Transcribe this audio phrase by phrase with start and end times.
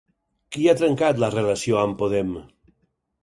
[0.55, 2.31] Qui ha trencat la relació amb Podem?